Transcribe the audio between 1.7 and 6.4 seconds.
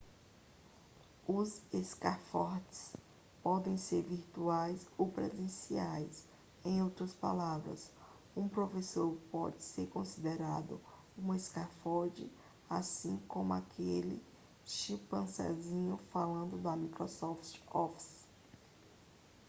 scaffolds podem ser virtuais ou presenciais